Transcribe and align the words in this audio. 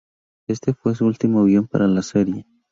Este 0.47 0.73
fue 0.73 0.95
su 0.95 1.05
último 1.05 1.43
guion 1.45 1.67
para 1.67 1.85
la 1.85 2.01
serie. 2.01 2.47